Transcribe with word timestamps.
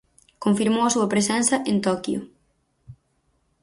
Confirmou 0.45 0.83
a 0.85 0.93
súa 0.95 1.11
presenza 1.13 1.55
en 1.71 1.77
Toquio. 1.85 2.19